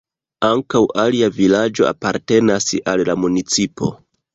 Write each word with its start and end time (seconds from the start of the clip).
Ankaŭ 0.47 0.81
alia 1.03 1.29
vilaĝo 1.37 1.87
apartenas 1.93 2.77
al 2.95 3.09
la 3.13 3.21
municipo. 3.25 3.97